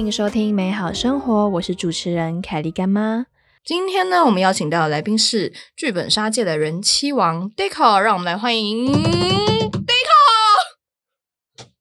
[0.00, 3.26] 欢迎收听美好生活，我是主持人凯莉干妈。
[3.62, 9.90] 今天呢，我们邀请到的来宾是剧本杀界的人妻王 Deco，让我们来欢迎 Deco。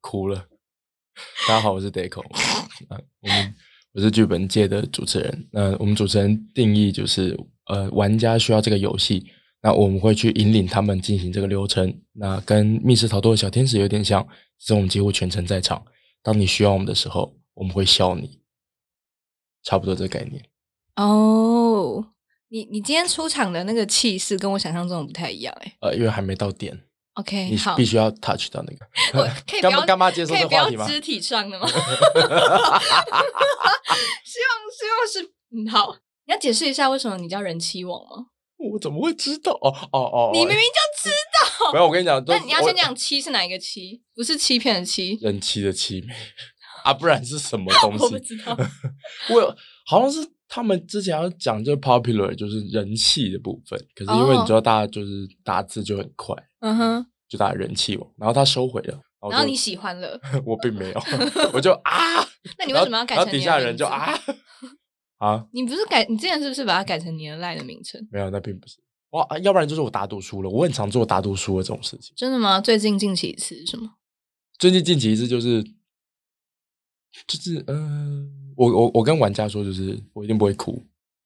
[0.02, 0.48] 哭了。
[1.48, 2.20] 大家好，我是 Deco。
[2.90, 3.56] 啊， 我们
[3.94, 5.48] 我是剧本界的主持人。
[5.54, 9.26] 那我们主持人定义就是，呃，玩家需要这个游戏，
[9.62, 11.98] 那我们会去引领他们进行这个流程。
[12.12, 14.22] 那跟密室逃脱的小天使有点像，
[14.60, 15.82] 只是我们几乎全程在场。
[16.22, 18.40] 当你需要我们的时候，我们会笑你。
[19.64, 20.44] 差不多这个概念。
[20.96, 22.14] 哦，
[22.48, 25.74] 你你今天出场的那个气势跟我想象中的不太一样哎。
[25.82, 28.88] 呃，因为还没到点，OK，你好，必须要 touch 到那个。
[29.14, 30.88] 我可以 不干要妈干妈接受这话题吗？
[30.88, 31.68] 肢体上的吗？
[34.24, 35.94] 希望希望是嗯好，
[36.26, 38.28] 你要解释一下为什么你叫人妻王吗？
[38.58, 39.52] 我怎么会知道？
[39.62, 41.74] 哦哦哦，你哦明明就知道。
[41.74, 44.02] 没有，我跟你讲，那你要我先讲欺是哪一个欺？
[44.16, 45.18] 不是欺骗的欺。
[45.22, 46.14] 人妻的妻妹
[46.90, 48.04] 啊，不然是什么 东西？
[48.04, 48.58] 我不知道。
[49.34, 61.02] 我好像是他们之前要讲就 popular 就是人气的部分，可是因为哦你知道大家就是打字就很快，嗯哼，就打人气网，然后他收回了，然后然后你喜欢了， 我并没有，
[61.54, 62.24] 我就啊，
[62.58, 64.14] 那你为什么要改然后成你的底下人就啊
[65.18, 66.06] 啊，你不是改？
[66.10, 68.02] 你之前是不是把它改成你的赖的名称？
[68.12, 68.78] 没有，那并不是
[69.12, 72.14] 哇，啊要不然就是我打赌输了，我很常做打赌输的这种事情。
[72.16, 72.62] 真的吗？
[72.62, 73.90] 最近近期一次是什么？
[74.58, 75.64] 最近近期一次就是
[77.28, 80.82] 就是嗯、呃我我我跟玩家说，就是我一定不会哭，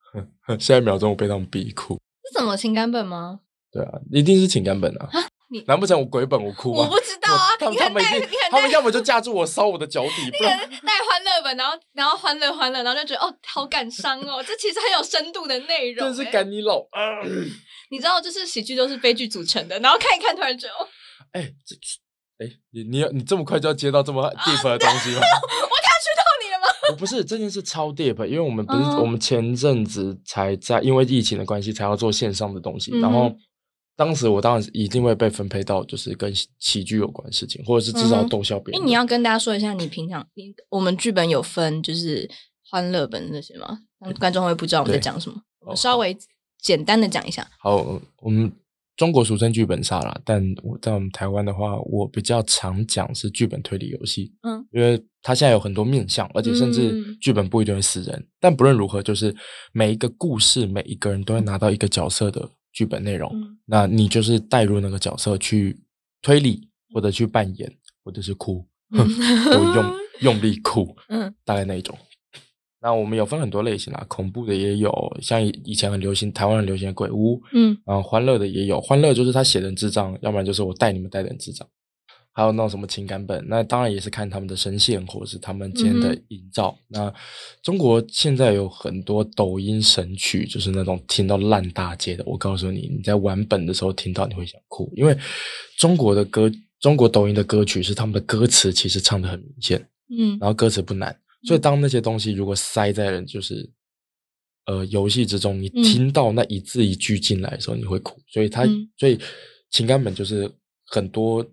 [0.59, 1.97] 下一秒钟我被他们逼哭。
[2.31, 3.39] 是什么情感本吗？
[3.71, 5.09] 对啊，一定是情感本啊！
[5.49, 6.83] 你难不成我鬼本我哭吗？
[6.83, 17.21] 我不知道啊他们他们一定他们要么就架住我烧我的脚底， 不然带欢乐本，然后然后欢乐欢乐，然后就觉得哦，好感伤哦，这其实很有深度的内容、真是欸赶你老啊！
[17.89, 20.87] 你知道，就是喜剧都是悲剧组成的，然后看一看，突然觉得，哦，
[21.33, 21.75] 哎，这
[22.45, 25.21] 哎，你你你这么快就要接到这么 deep 的东西吗？
[25.21, 26.67] 我 touch 到你了吗？
[26.81, 33.35] 我不是这件事超 deep，因为我们不是、哦我们前阵子才在因为疫情的关系才要做线上的东西，嗯然后
[33.95, 42.29] 当时我当然一定会被分配到就是跟喜喜剧有关的事情，或者是至少逗笑别人你要跟大家说一下，你平常你我们剧本有分就是
[42.69, 43.79] 欢乐本那些吗？
[44.19, 46.17] 观众会不知道我们在讲什么，我稍微
[46.61, 47.47] 简单的讲一下。
[47.59, 48.51] 好，我们
[48.95, 54.31] 中国俗称剧本杀啦，但我在我们台湾的话，我比较常讲是剧本推理游戏。
[54.43, 58.27] 嗯，因为它现在有很多面向，而且甚至嗯剧本不一定会死人。
[58.39, 59.35] 但不论如何，就是
[59.71, 65.75] 每一个故事，每一个人都会拿到一个角色的剧本内容，嗯那你就是带入那个角色去
[66.21, 67.71] 推理，或者去扮演，
[68.03, 69.07] 或者是哭，嗯
[69.51, 71.97] 都用用力哭，嗯大概那一种。
[72.83, 81.65] 那我们有分很多类型啦，恐怖的也有，像以以前很流行，台湾很流行的鬼屋，嗯然后欢乐的也有，欢乐就是他写的很智障，要不然就是我带你们带的很智障。
[82.35, 86.75] 还有那种什么情感本，那当然也是看他们的声线或者是他们之间的嗯营造。
[86.87, 87.13] 那
[87.61, 92.23] 中国现在有很多抖音神曲，就是那种听到烂大街的。
[92.25, 95.15] 我告诉你，你在玩本的时候听到你会想哭，因为
[95.77, 103.69] 中国的歌，中国抖音的歌曲是他们的歌词其实唱的很明显，嗯然后歌词不难，所以当那些东西如果塞在人就是
[104.65, 108.19] 呃游戏之中，你嗯听到那一字一句进来的时候，你会哭。
[108.27, 109.19] 所以它、嗯所以
[109.69, 110.49] 情感本就是
[110.85, 111.45] 很多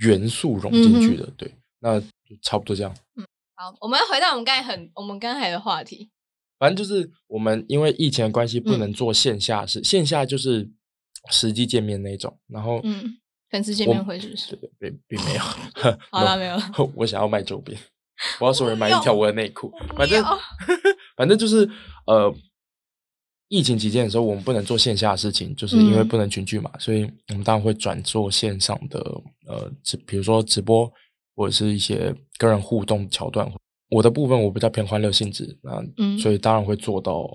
[0.00, 2.94] 元素融进去的，对，那就差不多这样。
[3.16, 3.24] 嗯
[3.54, 6.10] 好，我们回到我们刚才很我们刚才的话题。
[6.58, 10.68] 反正就是我们因为疫情的关系不嗯能做线下事，线下就是
[11.30, 12.38] 实际见面那种。
[12.48, 13.16] 然后嗯，
[13.50, 14.56] 粉丝见面会是不是？
[14.56, 15.40] 对对，并并没有。
[16.10, 17.78] 好了没有了 我想要卖周边，
[18.38, 19.72] 我要所有人买一要条我的内裤。
[19.96, 20.38] 反正要
[21.16, 21.68] 反正就是
[22.06, 22.32] 呃，
[23.48, 29.00] 疫情期间的时候，我们不能做线下的事情，就是因为嗯不能群聚嘛，所以我们当然会转做线上的
[29.46, 30.90] 呃，直比如说直播
[31.34, 33.50] 或者是一些跟人互动桥段。
[33.90, 37.28] 我的部分我比较偏欢乐性质，那、嗯所以当然会做到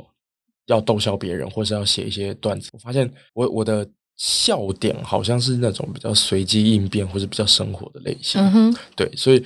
[0.67, 2.69] 要逗笑别人，或是要写一些段子。
[2.71, 3.85] 我发现我我的
[4.15, 8.41] 笑点好像是那种比较随机应变，或是比较生活的类型。
[8.41, 9.43] 嗯哼，对，所以呃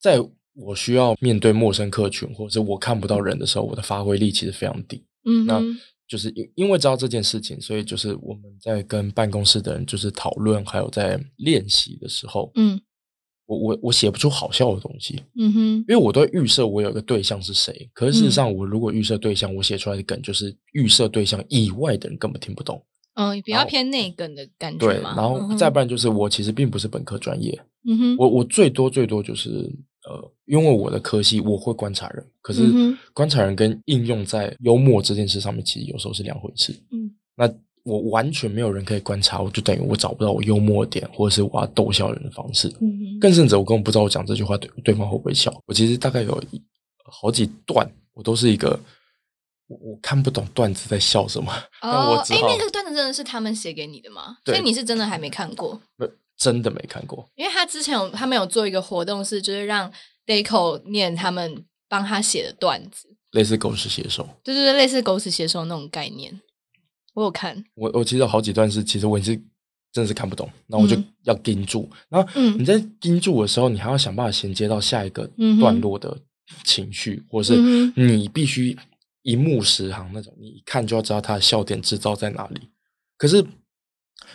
[0.00, 0.20] 在
[0.54, 5.04] 我需要面对陌生客群，或者是我看不到人的时候，我的发挥力其实非常低。
[5.22, 5.60] 那嗯那，
[6.08, 12.80] 就是因因为知道这件事情，所以就是我们在跟办公室的人就是讨论，还有在练习的时候，嗯
[13.46, 17.90] 我我我写不出好笑的东西，嗯哼，因为我都会预设我有个对象是谁。
[17.92, 22.80] 可是事实嗯上，我如果预设对象，我写出来的梗就是预设对象以外的人根本听不懂。
[23.14, 29.68] 嗯，比较偏内梗的感觉对，然后再不然就是我其实并不是本科专业，嗯哼，我我最多最多就是
[30.08, 32.62] 呃，因为我的科系我会观察人，可是
[33.12, 36.72] 观察人跟应用在幽默这件事上面，其实有时候是两回事。
[36.90, 37.52] 嗯，那
[37.82, 42.68] 我完全没有人可以观察，我就等于我找不到我幽默的点，或者是我要逗笑人的方式。
[42.80, 45.52] 嗯，更甚者，我根本不知道我讲这句话对对方会不会笑。
[45.66, 46.62] 我其实大概有一
[47.04, 48.78] 好几段我都是一个
[49.66, 51.52] 我我看不懂段子在笑什么，
[51.82, 54.36] 哦，哎，只好那个段子真的是他们写给你的吗？
[54.44, 55.80] 所以你是真的还没看过？
[55.98, 56.10] 呃
[56.40, 57.24] 真的没看过。
[57.36, 59.92] 因为他之前有他们有做一个活动，是就是让
[60.26, 66.40] Deco 念他们帮他写的段子，类似狗屎写手，对对对，类似狗屎写手那种概念。
[67.12, 69.36] 我有看，我我其实有好几段是，其实我也是
[69.92, 75.28] 真的是看不懂，然后我就嗯要盯住，然后嗯你在盯住的时候，你还要想办法衔接到下一个
[75.58, 76.16] 段落的
[76.64, 77.56] 情绪，或是
[77.96, 78.76] 你必须
[79.22, 82.60] 一目十行那种，你一看就要知道他的笑点制造在哪里。
[83.18, 83.44] 可是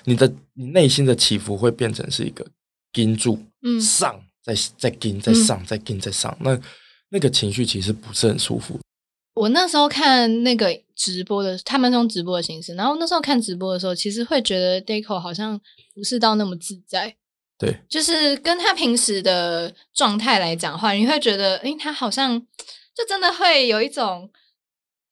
[0.04, 2.46] 你的你内心的起伏会变成是一个
[2.92, 3.80] 盯住，嗯。
[3.82, 6.60] 上再再盯再上再盯再上，那
[7.10, 8.80] 那个情绪其实不是很舒服。
[9.34, 15.60] 我那时候看那个直播的，他们是用直播的形式，然后那时候看直播的时候，其实会觉得 Deco 好像
[15.94, 17.16] 不是到那么自在，
[17.58, 24.30] 对，就是跟他平时的状态来讲话，你会觉得，诶，他好像就真的会有一种，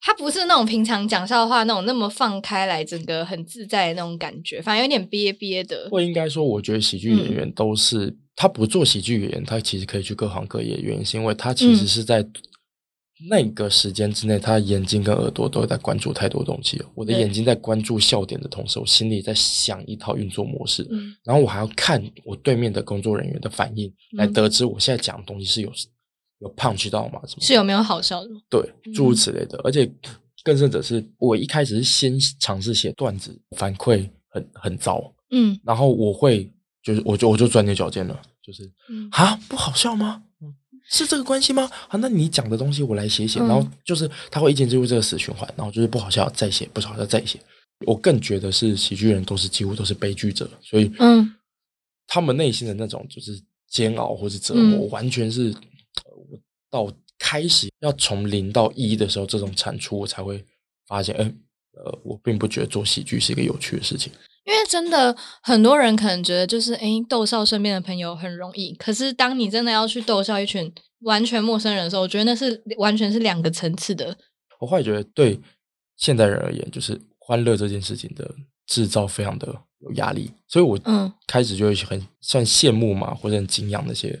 [0.06, 5.88] 他不是那种平常讲笑话那种那么放开来，整个很自在的那种感觉，反而有点憋憋的。
[5.90, 12.22] 或应该说，我觉得喜剧演员都是、他不做喜剧演员，他其实可以去各行各业，原因是因为他其实嗯是在
[13.30, 16.86] 那个时间之内，他眼睛跟耳朵都在关注太多东西了。
[16.94, 25.72] 我的眼睛在关注笑点的同时，我心里在想一套运作模式，嗯然后我还要看我对面的工作人员的反应，来嗯得知我现在讲的东西是有
[26.44, 27.20] 有 punch 到吗？
[27.26, 28.40] 什么是有没有好笑的吗？
[28.48, 28.60] 对，
[28.94, 29.60] 诸如嗯此类的。
[29.64, 29.90] 而且
[30.42, 36.50] 更甚者是，我一开始是先尝试写段子，反馈很很糟，嗯然后我会
[36.82, 40.22] 就是我就我就钻牛角尖了，就是嗯啊不好笑吗？
[40.42, 40.54] 嗯
[40.90, 41.62] 是这个关系吗？
[41.88, 47.40] 啊，那你讲的东西我来写写，嗯然后就是他会一直进入这个死循环，然后就是不好笑再写，不好笑再写。
[47.86, 51.34] 我更觉得是喜剧人都是几乎都是悲剧者，所以嗯
[52.06, 55.54] 他们内心的那种就是煎熬或是折磨，嗯完全是
[56.74, 60.44] 到开始要从零到一的时候，这种产出我才会
[60.88, 61.22] 发现，哎、
[61.72, 64.12] 呃，我并不觉得做喜剧是一个有趣的事情。
[64.44, 70.70] 因为真的很多人可能觉得就是哎逗笑身边的朋友很容易，可是当你真的要去逗笑一群
[71.02, 74.16] 完全陌生人的时候，我觉得那是完全是两个层次的。
[74.58, 75.40] 我后来觉得，对
[75.96, 78.34] 现代人而言，就是欢乐这件事情的
[78.66, 79.46] 制造非常的
[79.78, 84.20] 有压力，所以我嗯开始就会很算羡慕嘛，或者很敬仰那些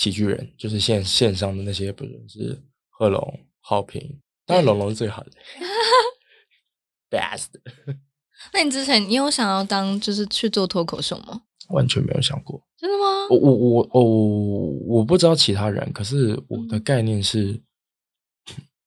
[0.00, 2.58] 喜剧人，就是线线上的那些，不论是
[2.88, 5.30] 贺龙、浩平，当然龙龙是最好的，
[7.10, 7.48] best，
[8.54, 11.42] 那你之前你有想要当就是去做脱口秀吗？
[11.68, 12.66] 完全没有想过。
[12.78, 13.28] 真的吗？
[13.28, 14.70] 我我我我，
[15.00, 17.62] 我不知道其他人，可是我的嗯概念是，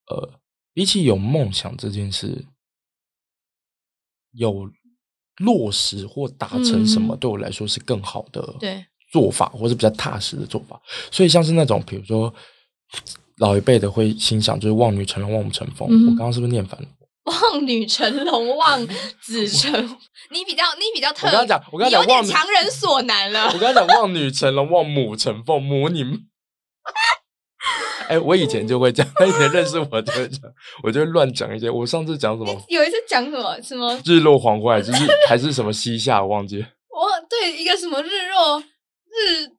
[0.07, 0.39] 呃，
[0.74, 2.44] 比起有梦想这件事，
[4.31, 4.68] 有
[5.38, 8.83] 落实或达成什么，嗯对我来说是更好的对
[9.13, 10.81] 做法，或是比较踏实的做法。
[11.12, 12.33] 所以像是那种，比如说
[13.38, 15.88] 老一辈的会心想，就是望女成龙，望母成凤。
[15.92, 16.88] 嗯我刚刚是不是念反了？
[17.25, 18.88] 望女成龙，望
[19.21, 19.71] 子成，
[20.31, 23.60] 你比较你比较特，我刚刚讲我刚刚你有点讲强人所难了我。
[23.60, 26.19] 刚才讲望女成龙，望母成凤，母你们。
[28.09, 30.42] 哎、我以前就会讲，他以前认识我就会讲，
[30.83, 31.69] 我就会乱讲一些。
[31.69, 36.68] 我上次讲什么有一次讲什么什么，日落黄昏，还是日还是什么西夏，我忘记了。
[36.90, 38.61] 我对一个什么日落
[39.14, 39.50] 日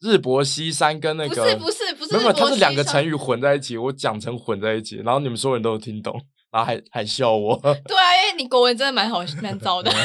[0.00, 6.18] 日薄西山跟那个不是不是不是没有，它是两个成语混在一起，我讲成混在一起，然后你们所有人都有听懂，
[6.50, 7.56] 然后还还笑我。
[7.86, 9.90] 对啊，因为你国文真的蛮好蛮糟的。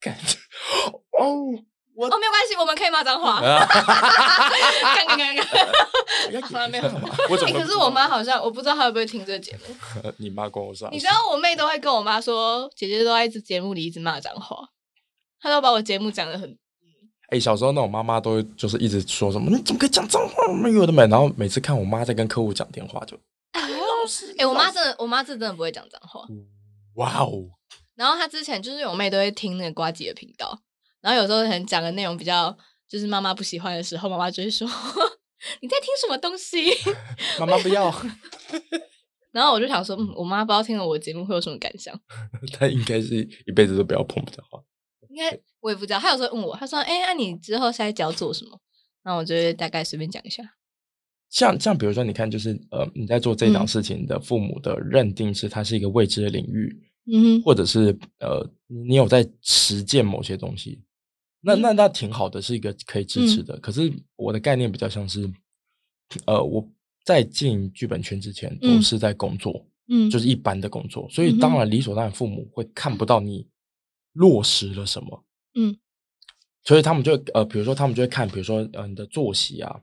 [0.00, 0.12] 干
[1.18, 1.46] 哦，
[1.94, 3.38] 我哦，没有关系，我们可以骂脏话。
[3.46, 5.68] 啊看看看看。
[6.32, 6.88] 要好了没有？
[7.28, 10.12] 可是我妈好像，我不知道她会不会听这个节目。
[10.16, 14.56] 你妈跟我说，你知道我妹都会跟我妈说，姐姐都在这节目里一直骂脏话，
[15.40, 16.58] 她都把我节目讲的很……
[17.32, 20.52] 哎、小时候那种妈妈都会就是一直说什么你怎么可以讲脏话？
[20.52, 23.18] 没有的没，然后每次看我妈在跟客户讲电话就，
[24.36, 26.26] 哎、我妈真的，我妈是真的不会讲脏话。
[26.96, 27.48] 哇哦，
[27.94, 30.60] 然后她之前就是我妹都会听那个瓜姐的频道，
[31.00, 32.54] 然后有时候可能讲的内容比较
[32.86, 34.68] 就是妈妈不喜欢的时候，妈妈就会说
[35.62, 36.70] 你在听什么东西？
[37.40, 37.90] 妈妈不要，
[39.30, 41.98] 然后我就想说，嗯，我妈不知道听了我的节目会有什么感想。
[42.52, 44.62] 她应该是一辈子都不要碰讲话。
[45.12, 45.98] 应该我也不知道。
[45.98, 48.58] 他有时候问我，他说：“哎、那你之后下一集要做什么？”
[49.04, 50.42] 那我就大概随便讲一下。
[51.28, 53.68] 像像比如说，你看，就是呃，你在做这档嗯。
[53.68, 60.82] 事情的父母的认定是它是一个未知的领域，嗯哼，或者是呃，你有在实践某些东西，
[61.40, 63.58] 那那那挺好的，是一个可以支持的。
[63.60, 65.30] 可是我的概念比较像是，
[66.26, 66.66] 呃，我
[67.04, 68.82] 在进剧本圈之前都嗯。
[68.82, 70.10] 是在工作，嗯。
[70.10, 73.46] 就是一般的工作，所以当然理所当然，父母会看不到你
[74.12, 75.76] 落实了什么，嗯，
[76.64, 79.80] 所以他们就呃，比如说他们就会看，比如说呃，你的作息啊，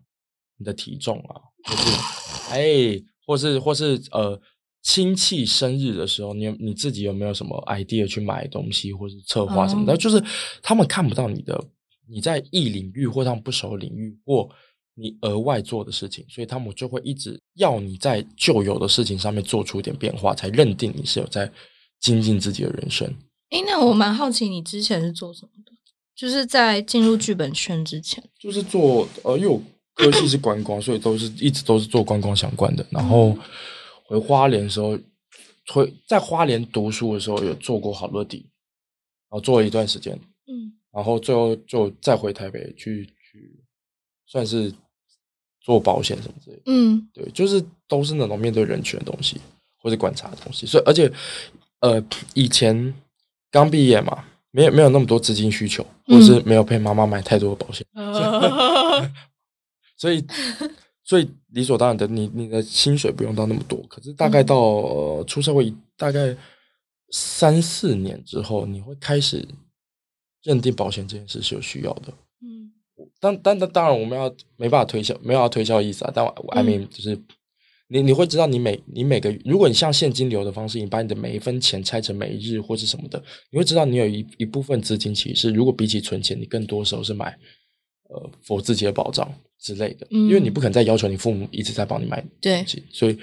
[0.58, 4.40] 你的体重啊，就是哎，或是或是呃
[4.82, 9.94] 亲戚生日的时候，你有你自己有没有什么 idea 去买东西或是策划什么的？
[9.94, 10.24] 哦就是
[10.62, 11.64] 他们看不到你的
[12.08, 14.50] 你在异领域或他们不熟的领域或
[14.96, 21.52] 你额外做的事情，所以他们就会一直要你在旧有的事情上面做出一点变化，才认定你是有在
[22.00, 23.14] 精进自己的人生。
[23.50, 25.72] 诶，那我蛮好奇你之前是做什么的？
[26.16, 29.62] 就是在进入剧本圈之前，就是做呃，因为我
[29.94, 32.86] 科系是观光，所以都是一直都是做观光相关的。
[32.90, 33.38] 然后
[34.04, 34.98] 回花莲的时候，
[35.68, 38.38] 回在花莲读书的时候有做过好乐迪，
[39.30, 40.14] 然后做了一段时间，
[40.48, 43.64] 嗯然后最后就再回台北去去
[44.26, 44.74] 算是
[45.62, 46.64] 做保险什么之类的。
[46.66, 49.40] 嗯对，就是都是那种面对人群的东西，
[49.78, 50.66] 或者观察的东西。
[50.66, 51.12] 所以，而且，
[51.80, 52.04] 呃，
[52.34, 52.94] 以前
[53.52, 57.86] 刚毕业嘛，没有没有那么多资金需求，或者是没有陪妈妈买太多的保险，
[59.98, 60.26] 所以，
[61.04, 63.82] 所以理所当然的，你你的薪水不用到那么多。
[63.90, 66.36] 可是大概到、呃、出社会大概
[67.12, 69.48] 三四年之后，你会开始
[70.44, 72.14] 认定保险这件事是有需要的。
[72.42, 72.72] 嗯
[73.20, 76.12] 当当当当然，我们要没办法推销，没有要推销的意思啊。
[76.14, 77.18] 但我 I mean 就是
[77.92, 87.36] 你你会知道，你每你每个，如果你像现金流的方式，你把你的每一分钱拆成每一日或是什么的，你会知道你有一一部分资金其实是，如果比起存钱，你更多时候是买
[88.10, 89.28] 呃我自己的保障
[89.60, 90.54] 之类的，因为你嗯。
[90.54, 93.18] 不可能再要求你父母一直在帮你买对东西，所以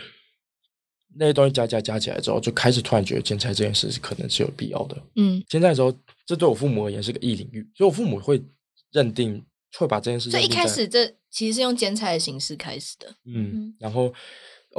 [1.16, 5.00] 那些东西加加加起来之后，就开始突然觉得兼差这件事是可能是有必要的。
[5.14, 5.96] 嗯，现在的时候，
[6.26, 8.42] 这对我父母而言是个异领域，所以我父母会
[8.90, 9.42] 认定，
[9.78, 13.08] 会把这件事所以一开始这其实是用剪彩的形式开始的。
[13.24, 13.50] 嗯。
[13.54, 14.12] 嗯，然后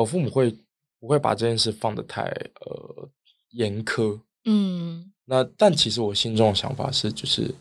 [0.01, 0.56] 我父母会
[1.00, 2.24] 不会把这件事放得太
[2.62, 3.10] 呃
[3.51, 4.20] 严苛？
[4.46, 5.12] 嗯。
[5.25, 7.54] 那但其实我心中的想法是，就是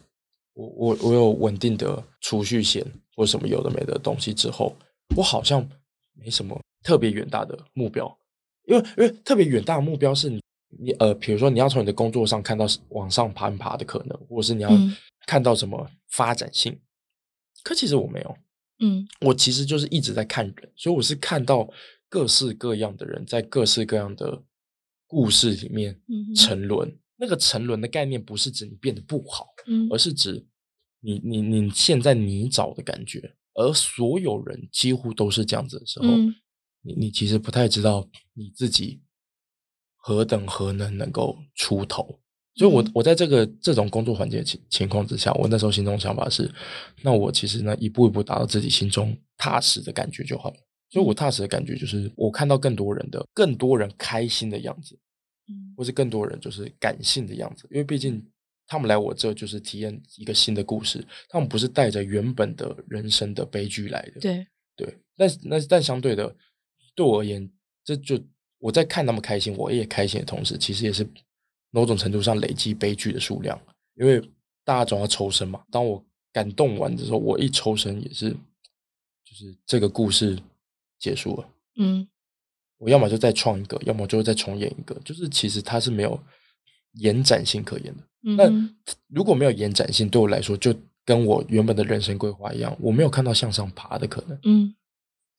[0.55, 2.85] 我我我有稳定的储蓄险
[3.17, 4.77] 或什么有的没的东西之后，
[5.17, 5.67] 我好像
[6.13, 8.17] 没什么特别远大的目标，
[8.67, 10.41] 因为因为特别远大的目标是你
[10.79, 14.97] 你呃，比如说你要从你的工作上看到往上爬一爬的可能，或者是你要嗯。
[15.27, 16.79] 看到什么发展性，
[17.65, 18.37] 可其实我没有。
[18.79, 19.05] 嗯。
[19.23, 21.69] 我其实就是一直在看人，所以我是看到
[22.09, 24.43] 各式各样的人在各式各样的
[25.07, 26.01] 故事里面
[26.35, 26.99] 沉沦。
[27.19, 30.47] 那个沉沦的概念不是指你变得不好，嗯而是指
[31.01, 33.35] 你你你现在泥沼的感觉。
[33.55, 36.35] 而所有人几乎都是这样子的时候，嗯
[36.83, 39.01] 你你其实不太知道你自己
[39.97, 42.21] 何等何能能够出头。
[42.55, 46.51] 所以我，嗯我在这个这种工作环境情情况之下，我那时候心中想法是，
[47.03, 50.57] 那我其实呢一步一步达到自己心中踏实的感觉就好了。
[50.89, 54.99] 所以我踏实的感觉就是，我看到更多人的更多人开心的样子，
[55.49, 55.75] 嗯。
[55.77, 58.25] 或是更多人就是感性的样子，因为毕竟
[58.67, 64.21] 他们来我这就是体验一个新的故事，他们不是带着原本的人生的悲剧来的。
[64.21, 66.35] 对，对，但那但相对的，
[66.95, 67.49] 对我而言，
[67.85, 68.19] 这就
[68.59, 71.07] 我在看他们开心，我也开心的同时，其实也是
[71.71, 73.61] 某种程度上累积悲剧的数量，
[73.97, 74.21] 因为
[74.65, 75.63] 大家总要抽身嘛。
[75.71, 76.03] 当我
[76.33, 80.39] 感动完的时候，我一抽身也是，就是这个故事
[80.99, 81.49] 结束了。
[81.79, 82.07] 嗯
[82.79, 86.21] 我要么就再创一个，要么就再重演一个，就是其实它是没有
[87.01, 88.03] 延展性可言的。
[88.37, 90.75] 那嗯那如果没有延展性，对我来说就
[91.05, 94.39] 跟我原本的人生规划一样，我没有看到向上爬的可能。
[94.45, 94.75] 嗯，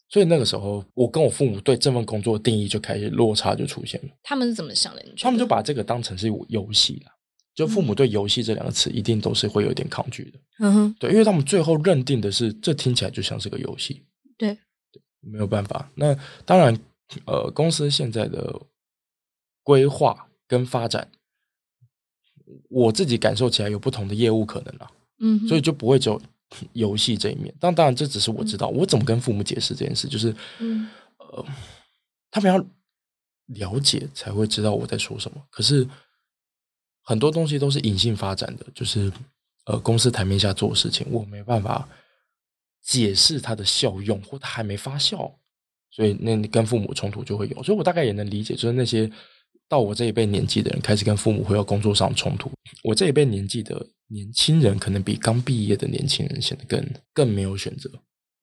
[0.10, 4.10] 所以那个时候，我跟我父母对这份工作的定义就开始落差就出现了。
[4.24, 5.04] 他们是怎么想的？
[5.04, 7.12] 你他们就把这个当成是游戏了。
[7.54, 14.04] 就父母对“游戏”这两个词一定都是会有点抗拒的，嗯哼对，因为他们最后认定的是这听起来就像是个游戏，
[14.38, 14.56] 对，
[15.21, 15.89] 没有办法。
[15.95, 16.77] 那当然，
[17.25, 18.62] 呃，公司现在的
[19.63, 21.09] 规划跟发展，
[22.69, 26.21] 我自己感受起来有不同的业务可能啊，嗯，所以就不会只有
[26.74, 27.53] 游戏这一面。
[27.59, 31.45] 当当然，这只是我知道，我怎么跟父母解释这件事，就是嗯呃，
[32.31, 32.57] 他们要
[33.47, 35.41] 了解才会知道我在说什么。
[35.50, 35.88] 可是
[37.03, 39.12] 很多东西都是隐性发展的，就是
[39.65, 41.88] 呃，公司台面下做的事情，我没办法
[42.88, 45.29] 解释它的效用，或它还没发酵，
[45.91, 47.62] 所以那你跟父母冲突就会有。
[47.62, 49.12] 所以我大概也能理解，就是那些
[49.67, 52.50] 到我这一辈年纪的人开始跟父母会有工作上冲突。
[52.84, 57.91] 我这一辈年纪的年轻人，可能比刚毕业的年轻人显得更更没有选择。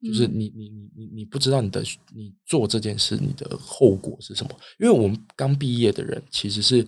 [0.03, 1.83] 就是嗯你你你你你不知道你的
[2.15, 4.51] 你做这件事你的后果是什么？
[4.79, 6.87] 因为我们刚毕业的人其实是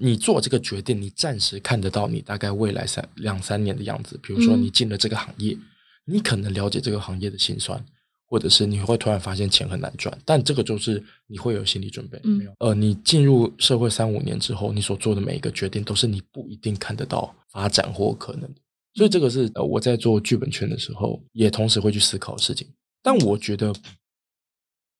[0.00, 4.18] 你做这个决定，你暂时看得到你大概未来三两三年的样子。
[4.20, 5.56] 比如说嗯你进了这个行业，
[6.04, 7.84] 你可能了解这个行业的辛酸，
[8.26, 12.54] 或者是你会突然发现钱很难赚，但这个就是你会有心理准备，嗯没有？
[12.58, 18.60] 呃，你进入社会三五年之后，你所做的每一个决定都是你不一定看得到发展或可能的。
[18.94, 22.66] 所以这个是呃我在做剧本圈的时候，也同时会去思考的事情。
[23.02, 23.72] 但我觉得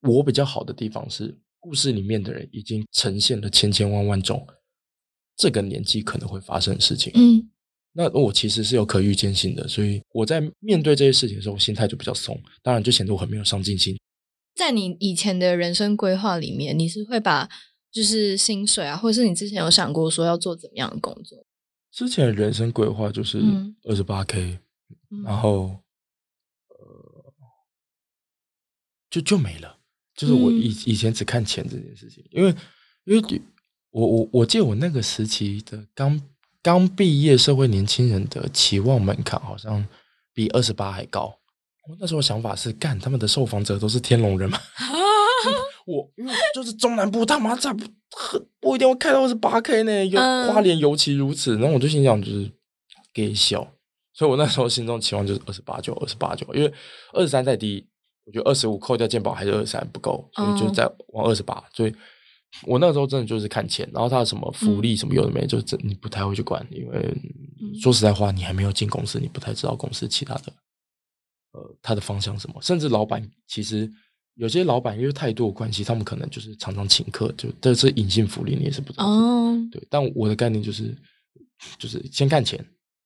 [0.03, 4.47] 我比较好的地方是，故事里面的人已经呈现了千千万万种
[5.37, 7.13] 这个年纪可能会发生的事情。
[7.15, 7.51] 嗯
[7.93, 13.99] 那我其实是有可预见性的，所以我在面对这些事情的时候，心态就比较松，当然就显得我很没有上进心。
[14.55, 17.49] 在你以前的人生规划里面，你是会把
[17.91, 21.45] 就是薪水啊，或者是你之前有想过说要做怎么样的工作？
[21.91, 24.59] 之前的人生规划就是嗯二十八 K，、
[25.11, 25.77] 嗯然后
[26.69, 27.35] 呃，
[29.11, 29.79] 就就没了。
[30.15, 32.55] 就是我以、嗯以前只看钱这件事情，因为
[33.05, 33.43] 因为
[33.91, 36.21] 我我我记得我那个时期的刚
[36.63, 39.87] 刚毕业社会年轻人的期望门槛好像
[40.35, 41.35] 比二十八还高。
[41.89, 44.59] 我那时候想法是，干他们的受访者都是天龙人嘛，
[45.87, 49.93] 我因为就是中南部他妈才不很不一定会开到二十八 K 呢，
[50.53, 51.57] 花莲尤其如此。
[51.57, 52.49] 然后我就心想就是
[53.13, 53.67] 给笑，
[54.13, 56.73] 所以我那时候心中期望就是二十八就二十八就，因为
[57.15, 57.89] 二十三再低，
[58.27, 61.65] 我觉得二十五扣掉健保还是二十三不够，所以就哦在往二十八。
[61.73, 61.95] 所以
[62.67, 66.99] 我那时候真的就是看钱，然后他的什么福利什么有的没，就真你不太会去管，因为
[67.61, 70.53] 嗯说实在话，你还没有进公司，你不太知道公司其他的
[71.53, 73.91] 呃他的方向什么，甚至老板其实。
[74.37, 79.05] 有些老板因为太多的关系，他们可能就是常常请客，就这是隐性福利，你也是不知道。
[79.05, 80.97] 哦，对，但我的概念就是，
[81.79, 82.57] 就是先看钱，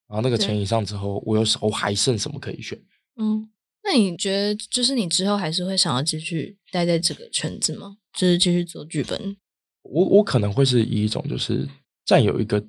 [0.07, 2.79] 然后那个对钱以上之后，我有我还剩什么可以选？
[3.17, 3.49] 嗯，
[3.85, 7.99] 那你觉得就是你之后还是会想要继续待在这个圈子吗？
[8.19, 9.37] 就是继续做剧本？
[9.83, 11.69] 我我可能会是以一种就是
[12.07, 12.65] 占有一个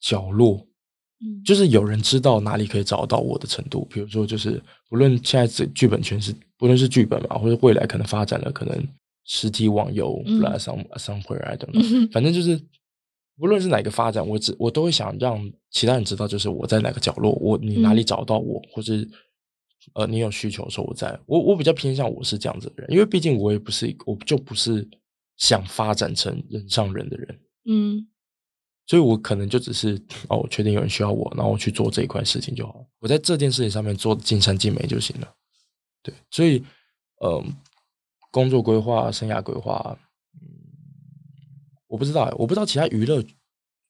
[0.00, 0.66] 角落，
[1.24, 3.86] 嗯就是有人知道哪里可以找到我的程度。
[3.90, 8.86] 比如说，就是不论现在这剧本圈是不论是剧本嘛，或者未来可能发展了可能
[9.24, 12.60] 实体网游嗯 some somewhere I don't 嗯 know，、反正就是
[13.38, 19.08] 无论是哪个发展，我只我都会想让其他人知道，就是我在哪个角落，我你哪里嗯找到我，或是
[19.94, 21.18] 呃你有需求的时候我在。
[21.26, 24.88] 我我比较偏向我是这样子的人，因为毕竟我也不是一个我就不是
[25.36, 27.40] 想发展成人上人的人。
[27.66, 28.06] 嗯
[28.86, 29.94] 所以我可能就只是
[30.28, 32.86] 哦，我确定有人需要我，然后我去做这一块事情就好了。
[32.98, 35.32] 我在这件事情上面做尽善尽美就行了。
[36.02, 36.64] 对，所以
[37.22, 37.54] 嗯、
[38.32, 39.96] 工作规划、生涯规划，
[40.34, 40.40] 嗯，
[41.86, 43.22] 我不知道欸，我不知道其他娱乐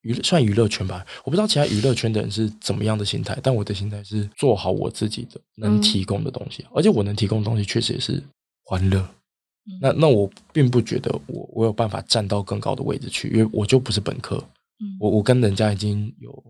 [0.02, 8.22] 娱乐算娱乐圈吧，我不知道其他娱乐圈的人是怎么样的心态，但我的心态是做好我自己的能嗯提供的东西，而且我能提供的东西确实也是
[8.64, 8.98] 欢乐。
[9.00, 14.36] 嗯那那我并不觉得我我有办法站到更高的位置去，因为我就不是本科，
[14.82, 16.42] 嗯，我我跟人家已经有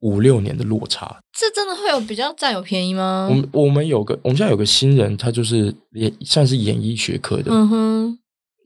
[0.00, 1.18] 五六年的落差。
[1.32, 3.26] 这真的会有比较占有便宜吗？
[3.30, 8.18] 我们我们有个我们现在有个新人，他就是也算是演艺学科的，嗯哼，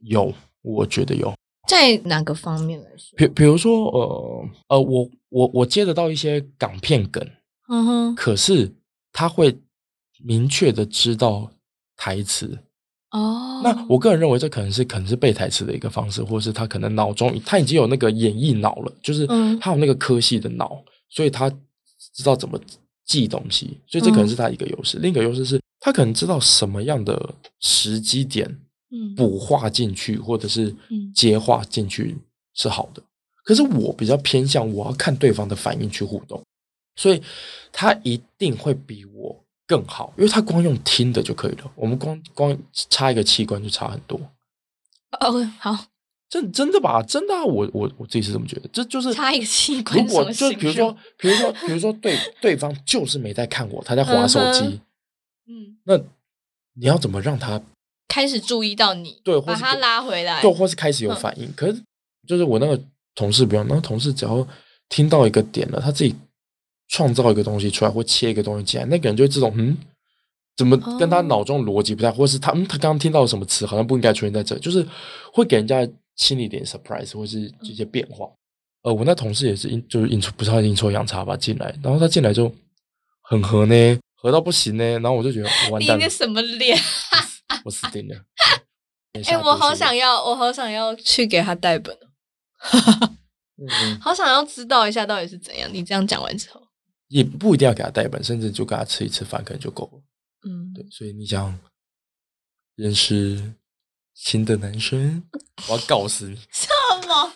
[0.03, 1.33] 有我觉得有。
[1.69, 3.15] 在哪个方面来说？
[3.15, 7.23] 比比如说呃呃，我我我接得到一些港片梗，
[7.67, 8.73] 嗯哼，可是
[9.13, 9.55] 他会
[10.23, 11.51] 明确的知道
[11.95, 12.57] 台词。
[13.11, 21.47] 哦，那我个人认为这可能是可能是背台词的一个方式，或者是他可能脑中他已经有那个演绎脑了，就是嗯他有那个科系的脑，所以他
[22.15, 22.59] 知道怎么
[23.05, 24.97] 记东西，所以这可能是他一个优势。
[24.97, 28.59] 另一个优势是他可能知道什么样的时机点
[28.91, 32.17] 嗯补画进去，或者是嗯接话进去
[32.53, 33.01] 是好的。
[33.43, 36.43] 可是我比较偏向我要看对方的反应去互动，
[36.95, 37.21] 所以
[37.71, 41.71] 他一定会比我更好，因为他光用听的就可以了。
[41.75, 44.19] 我们光光差一个器官就差很多。
[45.19, 45.85] 哦，好，
[46.29, 47.01] 真真的吧？
[47.01, 47.43] 真的啊！
[47.43, 54.79] 我我我自己是这么觉得，这就是差一个器官如果就比如说容，比如说，比如说对对方就是没在看我，他在划手机，
[55.47, 55.97] 嗯，那
[56.75, 57.59] 你要怎么让他
[58.09, 61.49] 开始注意到你，对把他拉回来，对，或是开始有嗯反应？
[61.55, 61.81] 可是
[62.27, 62.77] 就是我那个
[63.15, 64.45] 同事不用，那个同事只要
[64.89, 66.13] 听到一个点了，他自己
[66.89, 69.77] 创造一个东西出来，或切一个东西进来，那个人就会这种嗯。
[70.57, 74.85] 怎么跟他哦脑中逻辑不太，或是他嗯，他刚刚听到什么词，好像不应该出现在这，就是
[75.31, 78.29] 会给人家心里点 surprise，或是这些变化。
[78.81, 82.53] 呃，我那同事也是阴，就是阴错不是他阴错阳差吧进来，然后他进来就
[83.21, 86.77] 很合呢，合到不行呢，然后我就觉得完蛋了你那，什么脸？
[87.69, 88.15] 我死定了。
[89.13, 91.95] 哎哎、我好想，要，我好想要去给他带本
[94.01, 95.69] 好想要知道一下到底是怎样。
[95.71, 96.67] 你这样讲完之后，
[97.09, 100.01] 也不一定要给他带本，甚至就给他吃一次饭可能就够了。
[100.49, 101.59] 嗯，对，所以你想
[102.75, 103.53] 认识
[104.13, 105.23] 新的男生，
[105.67, 106.67] 我要告死你， 什
[107.07, 107.33] 么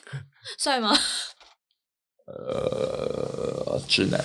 [0.58, 0.98] 帅吗？
[2.26, 4.24] 呃，直男，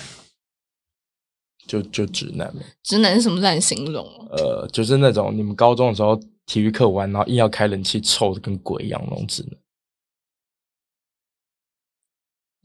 [1.69, 4.27] 就就直男嘛，直男是什么烂形容哦？
[4.31, 9.51] 呃，就是那种你们高中的时候体育课玩，然后硬要开冷气，臭的跟鬼一样那种直男。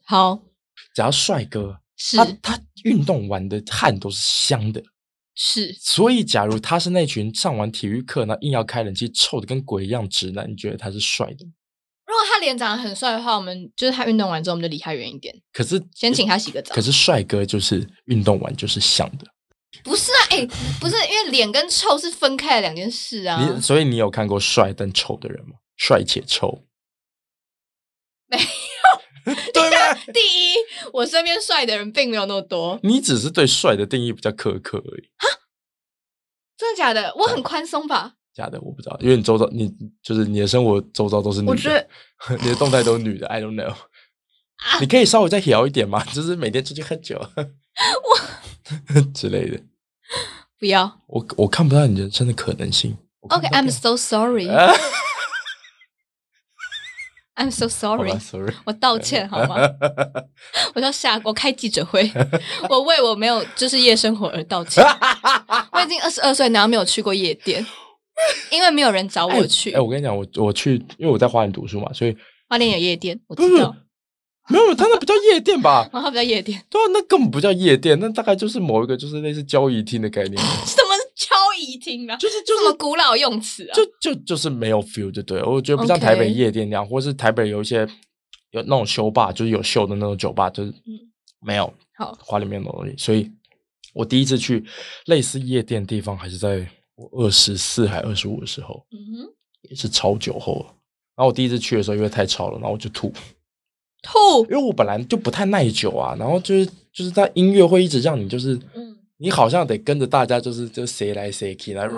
[0.07, 0.40] 好，
[0.95, 4.83] 只要帅哥，是他他运动完的汗都是香的，
[5.35, 11.53] 是所以，假如他是那群上完体育课，那硬要开冷气、臭的跟鬼一样直男，你觉得他是帅的吗？
[12.14, 16.81] 如果他脸长得很帅的话，我们就是他运动完之后，我们就离他远一点，可是先请他洗个澡可。
[16.81, 19.27] 是帅哥就是运动完就是像的。
[19.83, 20.46] 不是啊，哎、
[20.81, 23.44] 不是，因为脸跟臭是分开的两件事啊。
[23.44, 25.57] 你所以你有看过帅但丑的人吗？
[25.77, 26.62] 帅且臭，
[28.27, 29.94] 没有，对吗？
[30.12, 30.55] 第一，
[30.92, 35.11] 我身边帅的人并没有那么多，你只是对帅的定义比较苛刻而已。
[35.16, 35.27] 哈
[36.57, 37.12] 真的假的？
[37.16, 38.14] 我很宽松吧？
[38.35, 41.81] 假的我不知道，因为你周遭你就是你的生活周遭都是女我觉的
[42.29, 43.75] 得，你的动态都是女的，I don't know。
[44.81, 46.03] 你可以稍微再摇一点吗？
[46.12, 49.61] 就是每天出去喝酒，我 之类的。
[50.59, 51.01] 不要。
[51.07, 52.97] 我我看不到你人生的可能性。
[53.20, 54.49] 我看不到 OK，I'm、so sorry.
[54.49, 54.73] 啊
[57.37, 58.12] I'm so 好 sorry.
[58.12, 58.55] 吧，sorry。
[58.64, 59.57] 我道歉好吗？
[60.75, 62.09] 我要下我开记者会，
[62.70, 64.85] 我为我没有就是夜生活而道歉。
[65.73, 67.66] 我已经二十二岁，然后没有去过夜店，
[68.50, 69.72] 因为没有人找我去。
[69.72, 72.16] 哎、我跟你讲，我我去，因为我在花莲读书嘛，所以
[72.48, 73.74] 花莲有夜店，我知道。
[74.50, 75.88] 没有，他那不叫夜店吧？
[75.92, 82.16] 然后比较夜店，对啊，那根本不叫夜店，那大概就是某一个就是类似交易厅的概念， 什么是交易厅啊？
[82.16, 83.74] 就是就是古老用词啊？
[83.74, 85.46] 就就就是没有 feel 就对了。
[85.46, 87.88] 我觉得不像台北夜店那样，或是台北有一些
[88.50, 90.92] 有那种修吧，就是有秀的那种酒吧，就是嗯
[91.40, 92.94] 没有好，花里面的东西。
[92.98, 93.31] 所以
[93.94, 94.62] 我第一次去
[95.07, 100.64] 类似夜店的地方，还是在我二十四还二十五的时候，嗯哼，也是超酒后。
[101.16, 103.12] 然后我第一次去的时候，因为太吵了，然后我就吐。
[104.02, 111.96] 吐因，为我本来就不太耐久啊，然后就是就是在音乐会一直让你就是，嗯你好像得跟着大家就是就谁来谁去，然后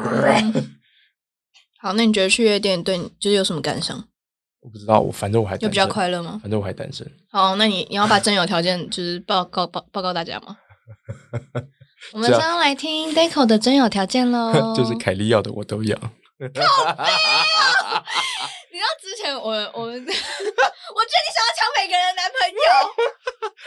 [1.78, 3.96] 好，那你觉得去夜店对你就是有什么感想？
[4.60, 6.38] 我不知道，我反正我还就比较快乐吗？
[6.42, 7.10] 反正我还单身。
[7.30, 10.58] 好，那你你要把真有条件就是报告报报告大家吗？
[12.12, 15.96] 我们将来听 Deco 的真有条件喽 就是凯莉要的我都要。
[16.38, 16.66] 你知道
[19.00, 20.12] 之前我我们， 我觉得
[21.24, 22.60] 你想要抢每个人的男朋友，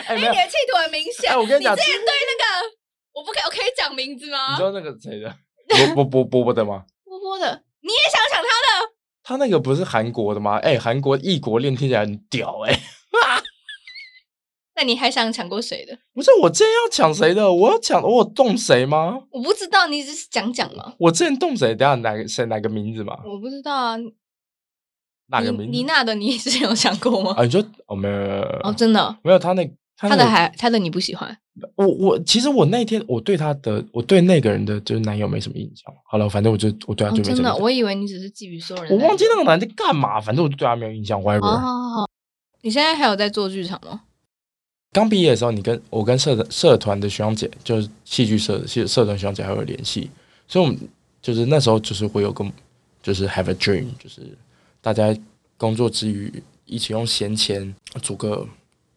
[0.07, 1.29] 哎，因为你的企图很明显。
[1.31, 2.43] 哎，我跟你讲，之前对那个，
[3.13, 4.63] 我不可以，我可以讲名字吗你知？
[4.63, 5.35] 道那个谁的？
[5.93, 6.83] 波波波波波的吗？
[7.05, 8.89] 波波的，你也想抢他的？
[9.23, 10.57] 他那个不是韩国的吗？
[10.61, 12.79] 哎，韩国异国恋听起来很屌哎、
[14.79, 15.97] 那你还想抢过谁的？
[16.13, 17.51] 不是我之前要抢谁的？
[17.51, 19.19] 我要抢，我有动谁吗？
[19.29, 20.93] 我不知道，你只是讲讲嘛。
[20.97, 21.75] 我之前动谁？
[21.75, 23.19] 等下哪个谁哪个名字嘛？
[23.25, 24.09] 我不知道啊，你
[25.27, 25.71] 哪个名字？
[25.71, 27.33] 你那的你之前有想过吗？
[27.35, 28.15] 啊，你说哦没有
[28.63, 31.37] 哦，真的哦，没有他那他的还他的你不喜欢？
[31.75, 35.93] 我我其实我那天我对他的我对那个人的就是男友没什么印象。
[36.09, 37.59] 好了，反正我就我对他哦真的，就没什么印象。
[37.61, 38.93] 我以为你只是觊觎所有人。
[38.97, 41.21] 我忘记那个男的干嘛，反正我就对他没有印象。
[41.21, 41.45] whatever。
[41.45, 42.09] 哦，好好好
[42.61, 44.03] 你现在还有在做剧场吗？
[44.91, 50.09] 刚毕业的时候，你跟我跟社的社团的学长姐，就是戏剧社的社社团学长姐还有联系，
[50.47, 50.77] 所以我们
[51.21, 52.45] 就是那时候就是会有个
[53.03, 54.21] 就是 have a dream，就是
[54.81, 55.15] 大家
[55.57, 56.31] 工作之余
[56.65, 58.47] 一起用闲钱组个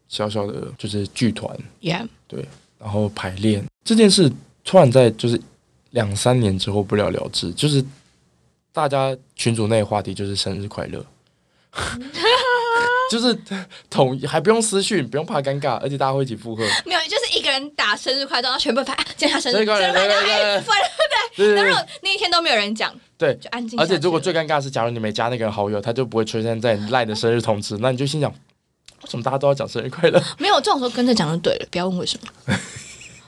[0.09, 2.45] 小小的就是剧团，Yeah，对，
[2.79, 3.65] 然后排练。
[3.85, 4.33] 这件事，
[4.65, 5.41] 突然在就是
[5.91, 7.85] 两三年之后不了了之，就是
[8.73, 11.05] 大家群组内的话题就是生日快乐，
[13.13, 13.39] 就是
[13.91, 16.65] 统一还不用私讯，不用怕尴尬，而且大家会一起附和。
[16.87, 20.09] 没有，就是一个人打生日快乐，然后全部人发，啊今天他生日，快乐对
[21.37, 23.79] 对对那如果那一天都没有人讲，对，就安静。
[23.79, 30.23] 而且如果最尴尬的是，假如你没加那个人好友，他就不会出现在你赖的生日通知，那你就心想，为什么大家都要讲生日快乐？
[30.39, 32.29] 没有这种时候跟着讲就对了，不要问为什么。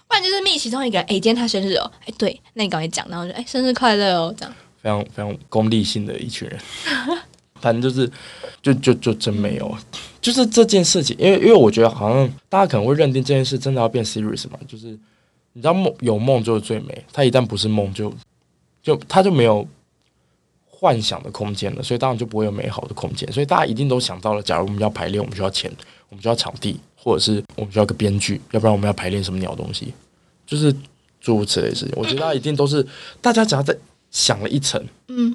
[0.08, 4.54] 不然就是密其中一个人，哎，今天他生日哦，哎，对，那你赶快讲，然后就哎，生日快乐哦，这样。
[4.82, 6.60] 非常非常功利性的一群人，
[7.64, 8.10] 反正就是，
[8.60, 9.74] 就就就真没有，
[10.20, 14.88] 就是这件事情，因为因为我觉得好像大家可能会认定这件事真的要变 serious 嘛，就是
[15.54, 18.12] 你知道梦有梦就是最美，它一旦不是梦就
[18.82, 19.66] 就它就没有
[20.68, 25.72] 幻想的空间了，所以当然就不会有美好的空间，所以大家一定都想到了，假如我们要排练，我们需要钱，
[26.10, 29.94] 我们需要场地，或者是我们需要个编剧，要不然我们要排练什么鸟东西，
[30.46, 30.70] 就是
[31.18, 32.86] 诸如此类事情，我觉得大家一定都是
[33.22, 33.74] 大家只要在
[34.10, 34.84] 想了一层。
[35.08, 35.34] 嗯，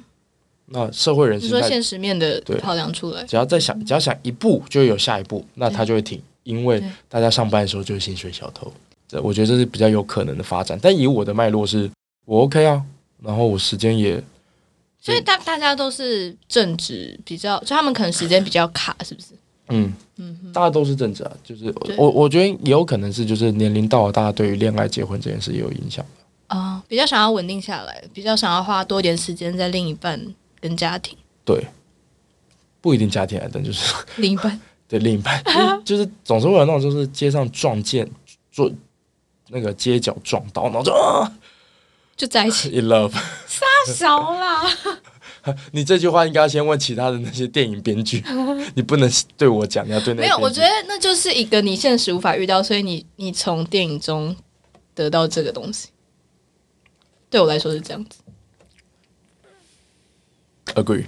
[0.72, 8.72] 那社会人你说现实面的考量出来，只要再想，只要想一步，就有下一步，那他就会停，因为大家上班的时候就是薪水小偷。
[9.08, 10.78] 这我觉得这是比较有可能的发展。
[10.80, 11.90] 但以我的脉络是，
[12.24, 12.80] 我 OK 啊，
[13.20, 14.22] 然后我时间也
[15.00, 19.28] 所以大大家都是正职比较，就他们可能时间比较卡，是不是？
[19.70, 26.04] 嗯，嗯，大家都是正职啊，就是我我觉得也有可能是就是年龄到了，大家对于恋爱结婚这件事也有影响。
[26.48, 30.20] 啊、比较想要稳定下来，比较想要花多一点时间在另一半
[30.60, 31.66] 跟家庭，对，
[32.80, 38.08] 不一定家庭来，但就是另一半 对另一半，就 是就是总是会有那种就是街上撞见
[38.52, 38.70] 撞
[39.48, 41.32] 那个街角撞到，然后就啊，
[42.16, 43.12] 就在一起，in love。
[43.12, 44.62] 太少啦。
[45.72, 48.22] 你这句话应该要先问其他的那些电影编剧，
[48.74, 54.36] 你不能对我讲，你要对那没有，我觉得那就是一个你现实无法遇到，所以你你从电影中
[54.94, 55.88] 得到这个东西。
[57.30, 58.18] 对我来说是这样子。
[60.74, 61.04] agree，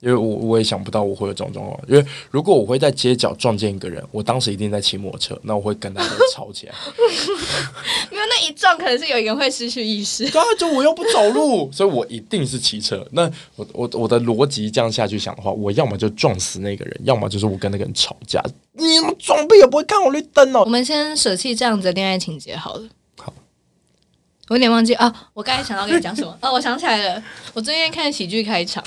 [0.00, 1.78] 因为我我也想不到我会有这种状况。
[1.88, 6.74] 因为如果我会在街角撞见一个人，我当时一定在骑摩托车，那我会跟他们吵起来。
[8.10, 10.28] 没有那一撞，可能是有一个人会失去意识。
[10.30, 13.06] 对啊，就我又不走路，所以我一定是骑车。
[13.12, 18.42] 那我我我的逻辑这样下去想的话，我要么就撞死那个人，要么就是我跟那个人吵架。
[18.72, 20.64] 你怎么装备也不会看我绿灯哦我？
[20.64, 22.88] 们先舍弃这样子的恋爱情节好了。
[23.18, 23.32] 好，
[24.48, 28.82] 我有点忘记啊，我刚才想到跟你讲什么哦，我想起来了，我最近看喜剧开场，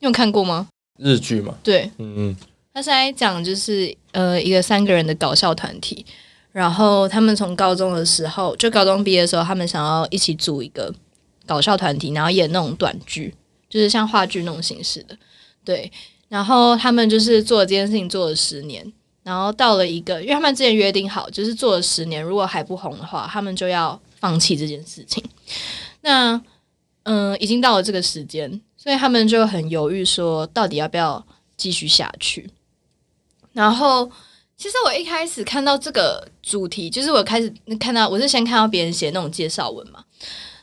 [0.00, 0.68] 你有看过吗？
[0.98, 2.36] 日剧嘛，对，嗯嗯，
[2.74, 6.04] 他是在讲就是呃一个三个人的搞笑团体，
[6.52, 10.92] 然后他们从高中的时候，就高中毕业的时候，他们想要一起组一个
[11.46, 13.34] 搞笑团体，然后演那种短剧，
[13.68, 15.16] 就是像话剧那种形式的，
[15.64, 15.90] 对。
[16.28, 18.92] 然后他们就是做了这件事情做了十年，
[19.24, 25.24] 然后到了一个，因为他们之前约定好，就是做了十年，如果还不红的话，他们就要放弃这件事情。
[26.02, 26.40] 那
[27.02, 31.22] 嗯、已经到了这个时间，所以他们就很犹豫，说到底要不要
[31.54, 32.48] 继续下去。
[33.52, 34.10] 然后，
[34.56, 40.02] 其实我一开始看到这个主题，就是我开始看到，我是先看到别人写那种介绍文嘛。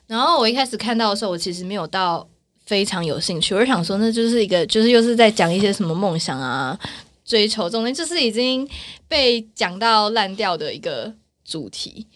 [0.08, 2.28] 然后我一开始看到的时候，我其实没有到
[2.66, 6.76] 非常有兴趣，我就想说，那就是一个，就是又是在讲一些什么梦想啊、
[7.24, 8.68] 追求这种东西，就是已经
[9.08, 11.14] 被讲到烂掉的一个
[11.46, 12.08] 主题。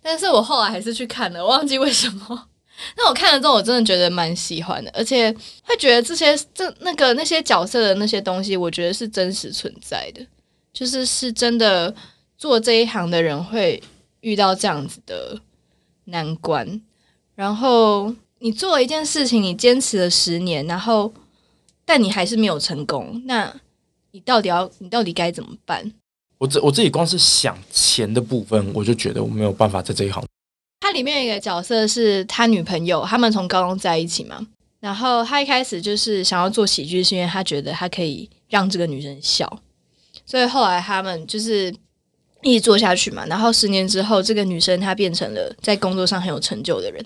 [0.00, 2.48] 但是我后来还是去看了，忘记为什么。
[2.96, 5.30] 那我看了之后，我真的觉得蛮喜欢的，而且
[5.62, 10.26] 会觉得这些这那个那些角色的那些东西，我觉得是真实存在的，
[10.72, 11.94] 就是是真的
[12.36, 13.82] 做这一行的人会
[14.20, 15.40] 遇到这样子的
[16.04, 16.80] 难关。
[17.34, 21.12] 然后你做一件事情，你坚持了十年，然后
[21.84, 23.54] 但你还是没有成功，那
[24.10, 25.92] 你到底要你到底该怎么办？
[26.38, 30.24] 我自我自己光是想钱的部分，我就觉得我没有办法在这一行。
[30.92, 34.46] 里面一个角色是他女朋友，他们从高中在一起嘛。
[34.80, 39.60] 然后他一开始就是想要做喜剧，是因为他觉得他可以让这个女生笑，
[40.26, 41.72] 所以后来他们就是
[42.42, 43.24] 一直做下去嘛。
[43.26, 47.04] 然后十年之后，这个女生她变成了在工作上很有成就的人。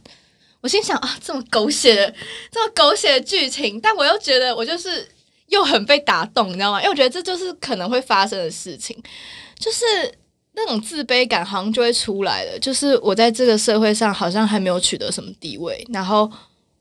[0.62, 2.14] 我心想啊，这么狗血的、
[2.50, 5.06] 这么狗血的剧情，但我又觉得我就是
[5.48, 6.80] 又很被打动，你知道吗？
[6.80, 8.96] 因为我觉得这就是可能会发生的事情，
[9.58, 9.84] 就是
[10.56, 12.58] 那种自卑感好像就会出来了。
[12.58, 16.28] 就是我在这个社会上好像还没有取得什么地位，然后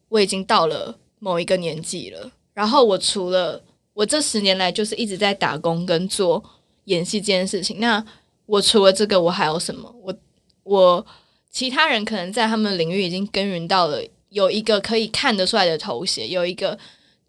[0.10, 3.62] 我已经到了某一个年纪了，然后我除了
[3.94, 6.44] 我这十年来就是一直在打工跟做
[6.86, 8.04] 演戏这件事情，那
[8.46, 9.94] 我除了这个我还有什么？
[10.02, 10.16] 我
[10.64, 11.06] 我
[11.52, 16.78] 其他人可能在他们领域已经耕耘到了有一个可以看得出来的头衔，有一个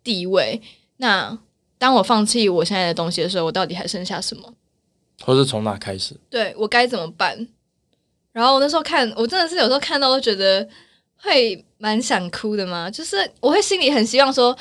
[0.05, 0.61] 地位。
[0.99, 1.39] 那
[1.79, 4.53] 当我放弃我现在的东西的时候，我到底还剩下什么？
[5.23, 6.15] 或是从哪开始？
[6.29, 7.47] 对我该怎么办？
[8.33, 10.69] 然后我那时候看，我真的是有时候看到都觉得
[11.17, 14.57] 会蛮想哭的嘛，就是我会心里很希望说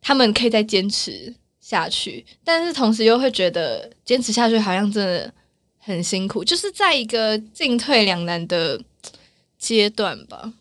[0.00, 5.32] 他们可以再坚持下去，但是同时又会觉得坚持下去好像真的
[5.78, 8.80] 很辛苦，就是在一个进退两难的
[9.56, 10.52] 阶段吧。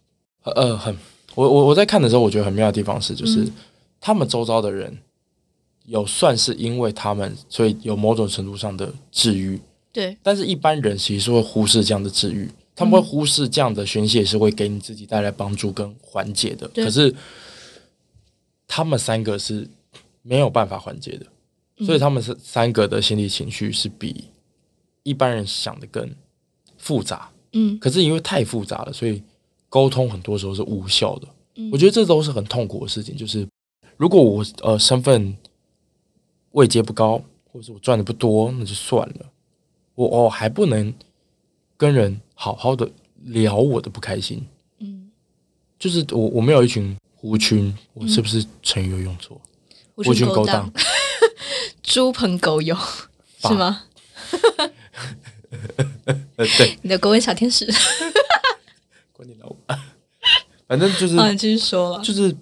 [0.44, 0.96] 呃呃，很
[1.36, 3.54] 我我我在看的时候，我觉得很妙的地方是，就是、嗯
[4.00, 4.96] 他们周遭的人
[5.88, 9.58] 有算是因为他们，所以有某种程度上的治愈，
[9.94, 16.68] 对，但是一般人其实是会忽视这样的治愈，他们会忽视这样的宣泄是会给你自己带来帮助跟缓解的。
[16.68, 17.16] 对可是
[18.68, 19.66] 他们三个是
[20.22, 24.26] 没有办法缓解的，所以他们是三个的心理情绪是比
[25.04, 26.10] 一般人想的更
[26.78, 27.30] 复杂。
[27.54, 29.24] 嗯可是因为太复杂了，所以
[29.70, 31.28] 沟通很多时候是无效的。
[31.56, 33.16] 嗯我觉得这都是很痛苦的事情。
[33.16, 33.48] 就是
[33.96, 35.34] 如果我呃身份
[36.58, 39.26] 位阶不高，或者是我赚的不多，那就算了。
[39.94, 40.94] 我哦还不能
[41.78, 42.90] 跟人好好的
[43.24, 44.44] 聊我的不开心。
[44.80, 45.10] 嗯，
[45.78, 49.40] 就是我我没有一群狐群，我是不是成语有用错？
[49.96, 50.72] 我狐群狗党，
[51.84, 52.76] 猪朋狗友
[53.40, 53.84] 是吗？
[56.06, 57.66] 呃， 对，你的狗尾小天使，
[59.14, 59.80] 关你老板。
[60.68, 62.04] 反正就是好，你继续说了。
[62.04, 62.36] 就是，呃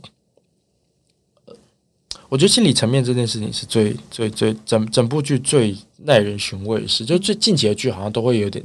[2.36, 7.06] 我觉得心理层面这件事情是最最最整整部剧最耐人寻味的事。
[7.06, 8.62] 就最近几个剧好像都会有点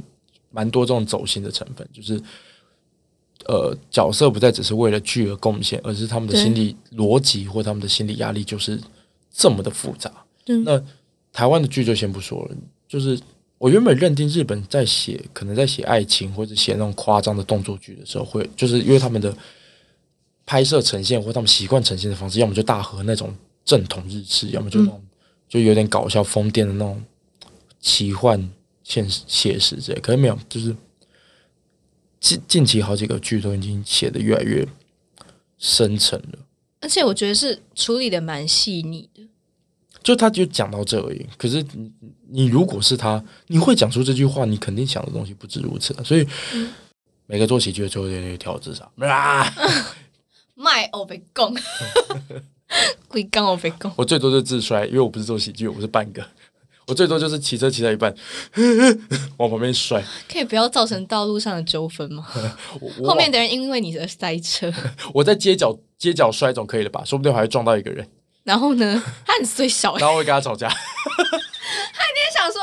[0.49, 2.21] 蛮多这种走心的成分，就是
[3.45, 8.77] 呃角色不再只是为了剧而贡献，而是他们的心理逻辑或他们的心理压力就是
[9.33, 10.11] 这么的复杂。
[10.47, 10.83] 嗯那
[11.31, 12.55] 台湾的剧就先不说了，
[12.89, 13.17] 就是
[13.57, 19.33] 我原本认定日本在写可能在写爱情或者写那种夸张的动作剧的时候，会就是因为他们的
[20.45, 23.33] 拍摄呈现或他们习惯呈现的方式，要么就大河那种
[23.65, 25.03] 正统日式，要么就那种、
[25.47, 27.03] 就有点搞笑疯癫的那种
[27.79, 28.49] 奇幻
[28.83, 29.99] 现实写实之类。
[29.99, 30.75] 可是没有，就是
[32.19, 34.67] 近近期好几个剧都已经写的越来越
[35.57, 36.39] 深沉了。
[36.81, 39.27] 而且我觉得是处理的蛮细腻的。
[40.03, 41.23] 就他就讲到这而已。
[41.37, 41.91] 可是你
[42.27, 46.03] 你如果是他，你会讲出这句话，你肯定想的东西不止如此啊。
[46.03, 46.27] 所以、
[47.27, 49.45] 每个做喜剧的最后都跳自杀啊！
[50.55, 51.55] 卖欧被供，
[53.07, 53.91] 鬼刚我被攻。
[53.95, 56.23] 我最多就自摔，因为我不是做喜剧，我是半个。
[56.87, 58.13] 我最多就是骑车骑到一半，
[59.37, 60.03] 往旁边摔。
[60.29, 62.25] 可以不要造成道路上的纠纷吗？
[63.05, 64.71] 后面的人因为你而塞车，
[65.13, 67.03] 我在街角街角摔总可以了吧？
[67.05, 68.05] 说不定我还会撞到一个人，
[68.43, 70.67] 然后呢，他很衰小，然后我会跟他吵架。
[70.67, 72.61] 他一定想说，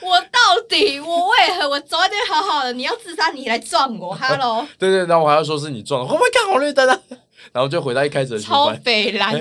[0.00, 0.38] 我到
[0.68, 6.98] 底我为何我走在这好好的，你要自杀，你来撞我，Hello，对对，然后我还要说是你撞的，我会看红绿灯啊。
[7.56, 8.78] 然后就回到一开始的循超环。
[8.82, 9.32] 北蓝。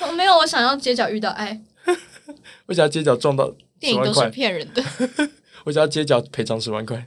[0.00, 1.60] 我 没有，我想要街角遇到爱，
[2.64, 4.82] 我想要街角撞到电影都是骗人的。
[5.64, 7.06] 我想要街角赔偿十万块。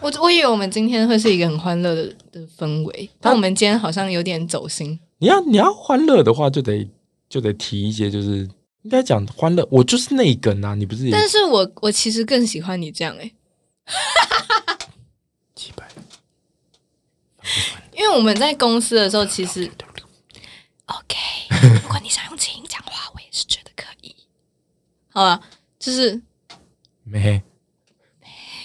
[0.00, 4.98] 我我以为我们今天会是一个很欢乐的的氛围，但我们今天好像有点走心。
[5.18, 6.88] 你要你要欢乐的话，就得
[7.28, 8.48] 就得提一些，就是
[8.84, 9.68] 应该讲欢乐。
[9.70, 13.30] 我就是那一根啊，你不是也但是我我其实更喜欢你这样哎、
[15.54, 15.86] 几百？
[17.98, 19.68] 因为我们在公司的时候，其实
[20.86, 21.16] OK，
[21.82, 24.14] 如果你想用轻音讲话，我也是觉得可以。
[25.10, 25.42] 好了，
[25.80, 26.22] 就是
[27.02, 27.42] 没。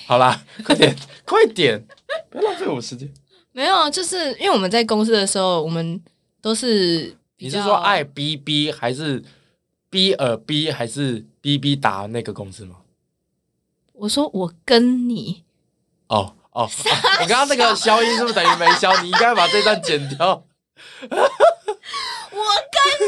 [0.05, 1.83] 好啦，快点，快点，
[2.29, 3.11] 不要浪费我时间。
[3.53, 5.99] 没有，就是因为我们在公司的时候，我们
[6.39, 9.23] 都是你是说爱 B B 还是
[9.89, 12.81] B 尔 B 还是 B B 打那个公司吗？
[13.93, 15.43] 我说我跟你，
[16.07, 16.69] 哦哦，哦
[17.21, 18.91] 我刚刚那个消音是不是等于没消？
[19.01, 20.43] 你应该把这段剪掉。
[21.09, 21.19] 我跟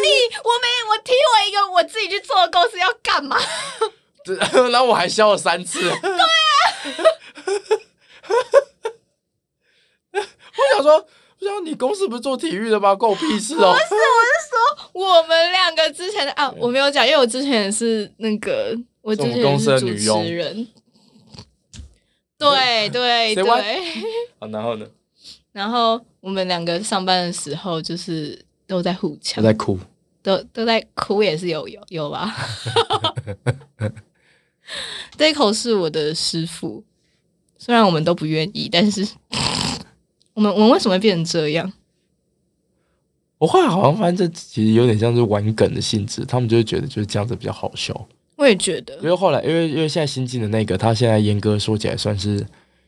[0.01, 0.07] 你，
[0.43, 3.37] 我没我提我一个我自己去做的公司要干嘛？
[4.23, 4.33] 这
[4.69, 5.81] 然后我还消了三次。
[5.81, 6.23] 对啊。
[10.15, 10.21] 我
[10.75, 12.95] 想说，我想说你公司不是做体育的吗？
[12.95, 13.73] 关我屁事哦！
[13.73, 14.57] 不是我是说
[14.93, 20.67] 我们两个之前的啊，我没有讲，因为我之前也是那个，我之前是主持人。
[22.51, 23.43] 对对对，
[24.39, 24.85] 好，然后呢？
[25.51, 29.79] 然后我们两个上班的时候就是都在互我呛，在哭。
[30.21, 32.35] 都都在哭，也是有有有吧。
[35.15, 36.83] 这一口是我的师傅，
[37.59, 39.07] 虽然我们都不愿意，但是
[40.33, 41.71] 我们我们为什么会变成这样？
[43.37, 48.07] 我后来好像发现这其实有点像是玩梗的性质，他们就会觉得就是这样子比较好笑。
[48.35, 52.45] 我也觉得因为后来，因为因为现在新进的那个，他现在严格说起来算是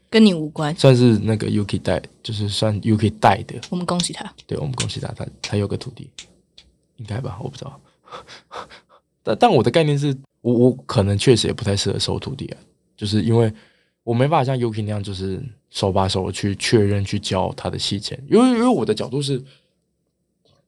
[0.09, 3.55] 跟你无关，算是那个 Yuki 带，就是算 Yuki 带的。
[3.69, 4.33] 我们恭喜他。
[4.45, 6.09] 对，我们恭喜他，他他有个徒弟，
[6.97, 7.39] 应该吧？
[7.41, 7.79] 我不知道。
[9.23, 12.57] 但但我的概念是我我可能确实也不太适合收徒弟啊，
[12.95, 13.51] 就是因为
[14.03, 19.43] 我没办法像 Yuki 那样，就是手把手地去确认去教他的细节，因为因为我的角度是，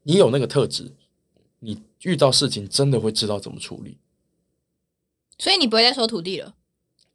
[0.04, 0.92] 你有那个特质，
[1.60, 3.98] 你遇到事情真的会知道怎么处理。
[5.40, 6.54] 所以你不会再收徒弟了？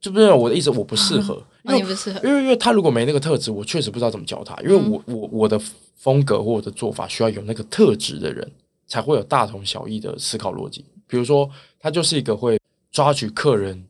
[0.01, 2.19] 就不是我的意思，我不适合，因哦，为你不适合。
[2.27, 4.55] 因为因为他如果没那个特质，我确实不知道怎么教他。
[4.61, 5.59] 因为我、我我的
[5.95, 8.51] 风格或我的做法需要有那个特质的人，
[8.85, 10.83] 才会有大同小异的思考逻辑。
[11.07, 12.59] 比如说，他就是一个会
[12.91, 13.87] 抓取客人，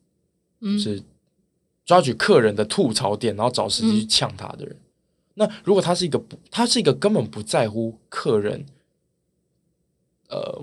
[0.60, 1.02] 嗯是
[1.84, 4.76] 抓取客人的吐槽点，然后找时机去呛他的人。
[5.34, 8.64] 那如果他是一个不，他是一个根本不在乎客人，
[10.28, 10.62] 呃，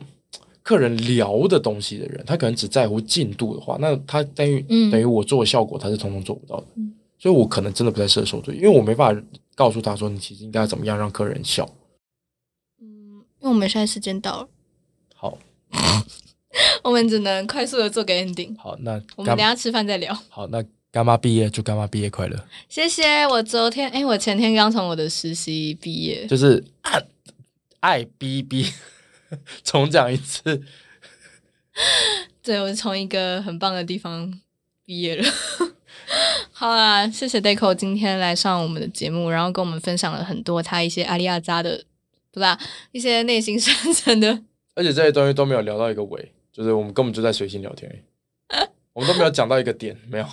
[0.63, 6.67] 客人聊的东西的人，他可能只在乎进度的话，那他等于、嗯等于我做的效果，他是通通做不到的。
[6.77, 9.23] 嗯所以我可能真的不太适合收队，因为我没办法
[9.55, 11.63] 告诉他说你其实应该怎么样让客人笑。
[12.81, 14.47] 嗯，因为我们现在时间到了，
[15.15, 15.37] 好，
[16.83, 18.53] 我们只能快速的做个 ending。
[18.57, 20.13] 好，那我们等下吃饭再聊。
[20.27, 20.61] 好，那
[20.91, 22.37] 干妈毕业祝干妈毕业快乐，
[22.67, 23.25] 谢谢。
[23.25, 26.27] 我昨天，哎，我前天刚从我的实习毕业。
[26.27, 27.05] 就是爱
[27.79, 28.65] 爱逼逼，
[29.63, 30.61] 重讲一次。
[32.43, 34.31] 对，我从一个很棒的地方
[34.85, 35.23] 毕业了。
[36.51, 41.83] 好啦，谢谢 Deco 今天来上我们的节目，然后跟我们分享了很多他一些阿里亚扎的，
[42.31, 42.59] 对吧，
[42.91, 44.43] 一些内心深层的。
[44.75, 48.03] 而且这些东西都没有聊到一个尾，就是我们根本就在随心聊天
[48.93, 50.27] 我们都没有讲到一个点，没有，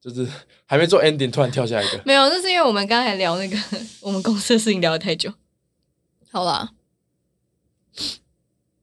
[0.00, 0.26] 就是
[0.64, 2.00] 还没做 ending，突然跳下一个。
[2.04, 3.56] 没有，那是因为我们刚才聊那个
[4.00, 5.32] 我们公司的事情聊得太久。
[6.30, 6.70] 好啦，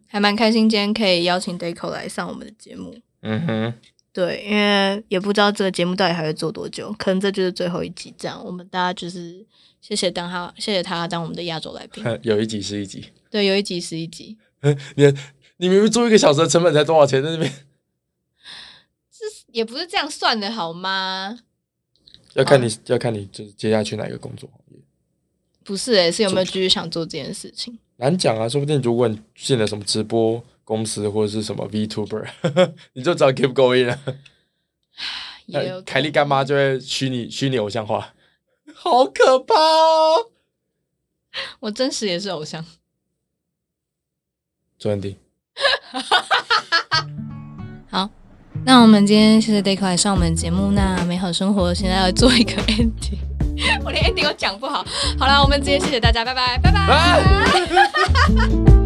[0.07, 2.97] 还蛮开心，今天可以邀请 Deco 来上我们的节目。
[3.21, 3.73] 嗯哼，
[4.13, 8.13] 对，因为也不知道这个节目到底还会做多久，可能这就是最后一集。
[8.17, 9.45] 这样，我们大家就是
[9.81, 12.03] 谢谢当他，谢谢他当我们的亚洲来宾。
[12.23, 14.37] 有一集是一集，对，有一集是一集。
[14.95, 15.05] 你
[15.57, 17.51] 你明明租一个小时的成本才多少钱在那边？
[19.11, 21.39] 是也不是这样算的好吗？
[22.33, 24.79] 要看你要看你就是接下去哪一个工作行业。
[25.63, 27.77] 不是诶、是有没有继续想做这件事情？
[27.97, 32.27] 难讲啊，说不定如果你进了什么直播公司或者是什么 VTuber，
[32.93, 33.99] 你就找 Keep Going 了。
[35.85, 38.13] 凯莉干妈就会虚拟虚拟偶像化，
[38.73, 40.31] 好可怕哦！
[41.61, 42.65] 我真实也是偶像。
[44.77, 45.15] 周文迪，
[47.89, 48.09] 好，
[48.65, 50.71] 那我们今天谢谢来上我们的节目。
[50.71, 53.17] 那美好生活现在要做一个 ending，
[53.83, 54.85] 我连 ending 都讲不好。
[55.19, 56.79] 好了，我们直接谢谢大家，拜拜，拜拜。
[56.79, 57.17] 啊